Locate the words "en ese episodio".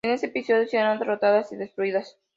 0.03-0.65